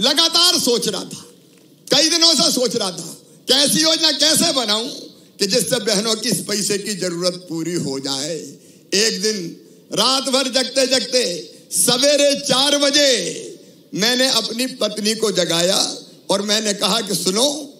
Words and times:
लगातार 0.00 0.58
सोच 0.60 0.88
रहा 0.88 1.04
था। 1.04 1.26
कई 1.94 2.08
दिनों 2.08 2.34
से 2.34 2.50
सोच 2.52 2.76
रहा 2.76 2.90
था 2.90 3.16
कैसी 3.48 3.80
योजना 3.80 4.12
कैसे 4.12 4.52
बनाऊँ 4.52 4.88
कि 5.38 5.46
जिससे 5.46 5.76
बहनों 5.76 6.14
की 6.14 6.28
इस 6.28 6.40
पैसे 6.40 6.78
की 6.78 6.94
ज़रूरत 6.94 7.46
पूरी 7.48 7.74
हो 7.74 7.98
जाए। 8.00 8.36
एक 8.94 9.22
दिन 9.22 9.56
रात 9.92 10.28
भर 10.28 10.48
जगते 10.48 10.86
जगते 10.86 11.22
सवेरे 11.70 12.40
चार 12.40 12.78
बजे 12.78 13.08
मैंने 13.94 14.28
अपनी 14.28 14.66
पत्नी 14.66 15.14
को 15.14 15.30
जगाया 15.32 15.96
और 16.30 16.42
मैंने 16.42 16.74
कहा 16.74 17.00
कि 17.00 17.14
सुनो, 17.14 17.74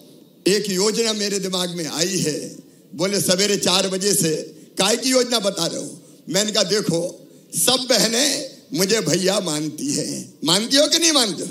एक 0.47 0.69
योजना 0.69 1.13
मेरे 1.13 1.39
दिमाग 1.39 1.69
में 1.69 1.87
आई 1.87 2.17
है। 2.17 2.57
बोले, 2.95 3.21
सवेरे 3.21 3.57
चार 3.57 3.87
बजे 3.87 4.13
से 4.13 4.35
काय 4.77 4.97
की 4.97 5.09
योजना 5.09 5.39
बता 5.39 5.65
रहे 5.65 5.77
हो? 5.77 6.01
मैंने 6.29 6.51
कहा, 6.51 6.63
देखो, 6.63 7.29
सब 7.55 7.87
बहनें 7.89 8.49
मुझे 8.73 9.01
भैया 9.01 9.39
मानती 9.39 9.93
है। 9.93 10.33
मानती 10.45 10.77
हो 10.77 10.87
कि 10.87 10.99
नहीं 10.99 11.11
मानती 11.11 11.43
हो? 11.43 11.49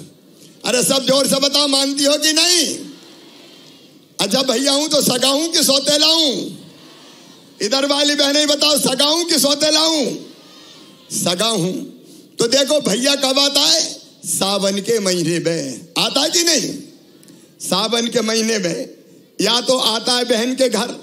अरे 0.71 0.82
सब 0.82 1.07
ज़ोर 1.07 1.27
से 1.27 1.37
बताओ, 1.37 1.66
मानती 1.66 2.05
हो 2.05 2.16
कि 2.16 2.32
नहीं? 2.32 2.79
अच्छा 4.21 4.43
भैया 4.43 4.72
हूँ 4.72 4.89
तो 4.89 5.00
सगा 5.03 5.29
हूँ 5.29 5.49
कि 5.49 5.62
सौतेला 5.64 6.07
हूँ 6.07 6.58
इधर 7.62 7.86
वाली 7.86 8.14
बहनें 8.14 8.46
बताओ 8.46 8.79
सगा 8.79 9.04
हूँ 9.04 9.25
कि 9.25 9.39
सौतेला 9.39 9.81
हूँ 9.81 10.26
सगा 11.12 11.46
हूँ। 11.46 11.72
तो 12.39 12.46
देखो 12.46 12.81
भैया 12.81 13.14
कब 13.14 13.39
आता 13.39 13.61
है? 13.61 13.81
सावन 14.25 14.81
के 14.81 14.98
महीने 15.00 15.39
में। 15.39 15.89
आता 15.98 16.29
कि 16.29 16.43
नहीं? 16.43 16.75
सावन 17.61 18.07
के 18.07 18.21
महीने 18.21 18.59
में। 18.59 18.89
या 19.40 19.61
तो 19.61 19.79
आता 19.79 20.12
है 20.12 20.25
बहन 20.25 20.54
के 20.54 20.68
घर, 20.68 20.95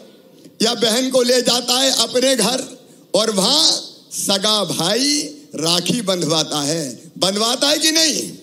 या 0.62 0.74
बहन 0.74 1.10
को 1.10 1.22
ले 1.22 1.42
जाता 1.42 1.74
है 1.74 1.92
अपने 1.92 2.36
घर, 2.36 2.78
और 3.16 3.32
वहाँ 3.32 3.66
सगा 4.12 4.64
भाई 4.64 5.22
राखी 5.56 6.02
बंधवाता 6.02 6.62
है। 6.62 7.12
बंधवाता 7.18 7.70
है 7.70 7.80
कि 7.80 7.92
नहीं? 7.92 8.37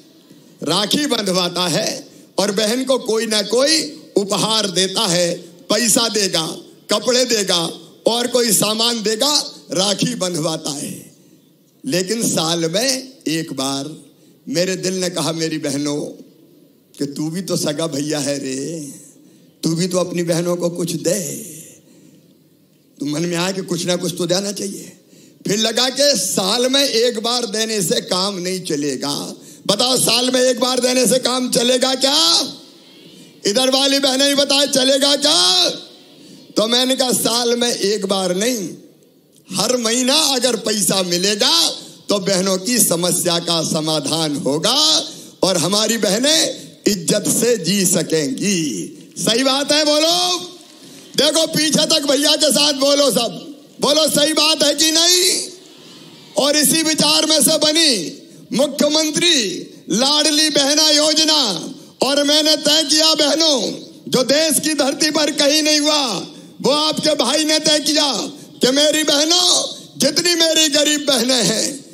राखी 0.64 1.06
बंधवाता 1.06 1.68
है 1.68 2.09
और 2.38 2.52
बहन 2.52 2.84
को 2.84 2.98
कोई 2.98 3.27
ना 3.27 3.42
कोई 3.42 4.02
उपहार 4.16 4.70
देता 4.70 5.06
है, 5.06 5.34
पैसा 5.38 6.08
देगा, 6.08 6.47
कपड़े 6.91 7.25
देगा, 7.25 7.80
और 8.06 8.27
कोई 8.27 8.52
सामान 8.52 9.03
देगा, 9.03 9.38
राखी 9.72 10.14
बंधवाता 10.14 10.70
है। 10.70 11.12
लेकिन 11.86 12.22
साल 12.22 12.70
में 12.70 13.12
एक 13.28 13.53
बार 13.53 14.05
मेरे 14.48 14.77
दिल 14.77 14.94
ने 14.94 15.11
कहा, 15.11 15.33
मेरी 15.33 15.58
बहनों, 15.58 16.00
कि 16.98 17.06
तू 17.06 17.31
भी 17.31 17.42
तो 17.42 17.56
सगा 17.56 17.86
भैया 17.86 18.19
है 18.19 18.38
रे, 18.38 18.92
तू 19.62 19.75
भी 19.75 19.88
तो 19.88 19.98
अपनी 19.98 20.22
बहनों 20.22 20.56
को 20.56 20.70
कुछ 20.70 20.92
दे। 20.92 21.20
तो 23.00 23.06
मन 23.06 23.22
में 23.22 23.36
आया 23.36 23.53
कि 23.53 23.62
कुछ 23.62 23.86
ना 23.86 23.97
कुछ 23.97 24.14
तो 24.19 24.27
देना 24.27 24.53
चाहिए। 24.53 24.92
फिर 25.47 25.58
लगा 25.58 25.88
के 25.88 26.16
साल 26.16 26.69
में 26.69 26.84
एक 26.84 27.19
बार 27.19 27.47
देने 27.47 27.83
से 27.83 28.00
काम 28.00 28.38
नहीं 28.38 28.60
चलेगा। 28.60 29.36
बताओ, 29.64 29.96
साल 29.98 30.30
में 30.30 30.40
एक 30.40 30.60
बार 30.60 30.80
देने 30.80 31.06
से 31.06 31.18
काम 31.20 31.50
चलेगा 31.50 31.94
क्या? 31.96 32.16
इधर 33.46 33.70
वाली 33.70 33.98
बहने 33.98 34.28
ही 34.28 34.34
बताए, 34.34 34.66
चलेगा 34.68 35.14
क्या? 35.16 35.70
तो 36.56 36.66
मैंने 36.66 36.96
कहा, 36.96 37.12
साल 37.12 37.56
में 37.56 37.70
एक 37.70 38.06
बार 38.06 38.34
नहीं, 38.36 38.68
हर 39.48 39.76
महीना 39.76 40.14
अगर 40.34 40.56
पैसा 40.56 41.02
मिलेगा 41.02 41.52
तो 42.08 42.18
बहनों 42.18 42.56
की 42.58 42.78
समस्या 42.78 43.38
का 43.38 43.62
समाधान 43.62 44.36
होगा 44.36 44.76
और 45.42 45.56
हमारी 45.56 45.96
बहनें 45.98 46.82
इज़्ज़त 46.86 47.28
से 47.30 47.56
जी 47.56 47.84
सकेंगी। 47.86 48.60
सही 49.18 49.42
बात 49.42 49.72
है 49.72 49.84
बोलो? 49.84 50.38
देखो, 51.16 51.46
पीछे 51.46 51.86
तक 51.86 52.06
भैया 52.10 52.34
के 52.36 52.50
साथ 52.52 52.72
बोलो 52.74 53.10
सब। 53.10 53.40
बोलो, 53.80 54.06
सही 54.08 54.32
बात 54.32 54.62
है 54.62 54.74
कि 54.74 54.90
नहीं? 54.90 55.48
और 56.36 56.56
इसी 56.56 56.82
विचार 56.82 57.26
में 57.26 57.40
से 57.42 57.56
बनी। 57.58 57.90
मुख्यमंत्री, 58.53 59.59
लाडली 59.91 60.50
बहना 60.50 60.91
योजना। 60.91 61.70
और 62.03 62.25
मैंने 62.25 62.56
तय 62.56 62.89
किया 62.91 63.14
बहनों, 63.14 63.73
जो 64.09 64.23
देश 64.23 64.61
की 64.61 64.75
धरती 64.75 65.11
पर 65.11 65.31
कहीं 65.31 65.62
नहीं 65.62 65.81
हुआ, 65.81 66.27
वो 66.62 66.70
आपके 66.70 67.15
भाई 67.15 67.45
ने 67.45 67.59
तय 67.59 67.78
किया 67.78 68.12
कि 68.61 68.70
मेरी 68.70 69.03
बहनों, 69.04 69.75
जितनी 69.99 70.34
मेरी 70.34 70.69
गरीब 70.69 71.06
बहनें 71.09 71.43
हैं, 71.43 71.84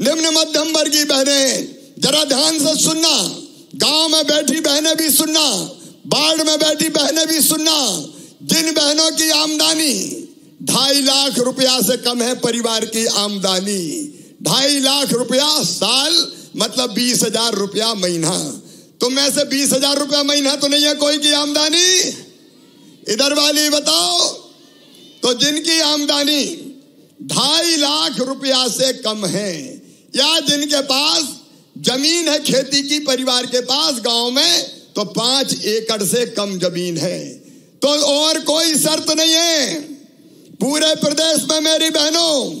निम्न 0.00 0.34
मध्यम 0.34 0.72
वर्गीय 0.72 1.04
बहनें, 1.04 1.68
जरा 1.98 2.24
ध्यान 2.24 2.58
से 2.58 2.82
सुनना। 2.82 3.40
गाँव 3.76 4.08
में 4.08 4.26
बैठी 4.26 4.60
बहनें 4.60 4.96
भी 4.96 5.10
सुनना, 5.10 5.70
बाढ़ 6.06 6.42
में 6.42 6.58
बैठी 6.58 6.88
बहनें 6.88 7.26
भी 7.28 7.40
सुनना। 7.40 8.04
जिन 8.42 8.72
बहनों 8.74 9.10
की 9.10 9.30
आमदनी 9.30 10.28
ढाई 10.62 11.02
लाख 11.02 11.38
रुपया 11.38 11.80
से 11.80 11.96
कम 11.96 12.22
है 12.22 12.34
परिवार 12.34 12.84
की 12.84 13.06
आमदनी 13.06 14.16
ढाई 14.40 14.78
लाख 14.80 15.12
रुपया 15.12 15.48
साल 15.64 16.14
मतलब 16.56 16.92
बीस 16.92 17.22
हज़ार 17.24 17.54
रुपया 17.54 17.92
महीना। 17.96 18.30
तुम 19.00 19.12
में 19.12 19.30
से 19.30 19.44
बीस 19.46 19.72
हज़ार 19.72 19.98
रुपया 19.98 20.22
महीना 20.22 20.54
तो 20.56 20.68
नहीं 20.68 20.84
है 20.84 20.94
कोई 20.96 21.18
की 21.18 21.32
आमदनी? 21.34 21.90
इधर 23.08 23.34
वाली 23.34 23.68
बताओ। 23.70 24.18
तो 25.22 25.32
जिनकी 25.34 25.78
आमदनी 25.82 26.44
ढाई 27.26 27.76
लाख 27.76 28.18
रुपया 28.20 28.66
से 28.68 28.92
कम 28.94 29.26
है, 29.26 29.52
या 30.16 30.38
जिनके 30.40 30.80
पास 30.82 31.22
ज़मीन 31.78 32.28
है 32.28 32.38
खेती 32.42 32.82
की, 32.82 32.98
परिवार 33.00 33.46
के 33.46 33.60
पास 33.62 34.00
गाँव 34.00 34.30
में 34.30 34.62
तो 34.96 35.04
पाँच 35.06 35.64
एकड़ 35.66 36.02
से 36.04 36.24
कम 36.28 36.58
ज़मीन 36.58 36.96
है। 36.98 37.18
तो 37.82 37.88
और 37.88 38.38
कोई 38.44 38.74
शर्त 38.76 39.10
नहीं 39.10 39.32
है। 39.32 39.80
पूरे 40.56 40.94
प्रदेश 40.96 41.44
में 41.50 41.60
मेरी 41.62 41.90
बहनों 41.90 42.59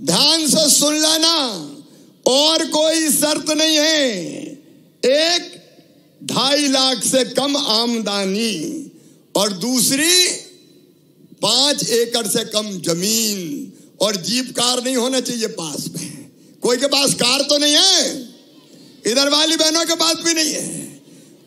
ध्यान 0.00 0.46
से 0.46 0.70
सुन 0.70 0.94
लेना। 0.94 1.64
और 2.26 2.66
कोई 2.66 3.08
शर्त 3.08 3.50
नहीं 3.50 3.76
है। 3.76 4.22
एक, 5.04 5.66
ढाई 6.24 6.68
लाख 6.68 7.04
से 7.04 7.24
कम 7.24 7.56
आमदनी। 7.56 8.90
और 9.36 9.52
दूसरी, 9.52 10.26
पाँच 11.42 11.88
एकड़ 11.88 12.26
से 12.26 12.44
कम 12.44 12.80
ज़मीन। 12.80 13.72
और 14.00 14.16
जीप 14.16 14.50
कार 14.56 14.84
नहीं 14.84 14.96
होना 14.96 15.20
चाहिए 15.20 15.46
पास 15.46 15.84
में। 15.96 16.30
कोई 16.62 16.76
के 16.76 16.86
पास 16.86 17.14
कार 17.14 17.40
तो 17.40 17.58
नहीं 17.58 17.74
है। 17.74 18.28
इधर 19.06 19.28
वाली 19.28 19.56
बहनों 19.56 19.84
के 19.84 19.94
पास 19.94 20.16
भी 20.24 20.34
नहीं 20.34 20.52
है। 20.52 21.00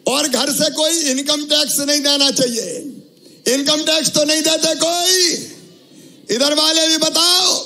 और 0.07 0.28
घर 0.28 0.53
से 0.53 0.69
कोई 0.69 1.00
इनकम 1.00 1.45
टैक्स 1.45 1.79
नहीं 1.79 2.01
देना 2.01 2.31
चाहिए। 2.31 2.78
इनकम 3.53 3.83
टैक्स 3.83 4.09
तो 4.09 4.23
नहीं 4.23 4.41
देते 4.41 4.75
कोई। 4.75 5.33
इधर 6.35 6.56
वाले 6.56 6.88
भी 6.88 6.97
बताओ। 6.97 7.60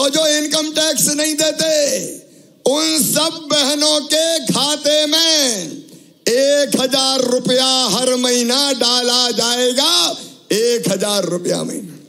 तो 0.00 0.08
जो 0.08 0.26
इनकम 0.26 0.70
टैक्स 0.72 1.06
नहीं 1.14 1.34
देते, 1.36 1.72
उन 2.64 3.02
सब 3.02 3.34
बहनों 3.50 4.00
के 4.08 4.46
खाते 4.46 4.94
में 5.06 5.42
एक 6.26 6.80
हज़ार 6.80 7.24
रुपया 7.24 7.66
हर 7.90 8.14
महीना 8.16 8.60
डाला 8.80 9.30
जाएगा, 9.30 9.92
एक 10.52 10.88
हज़ार 10.88 11.24
रुपया 11.24 11.62
महीना। 11.62 11.99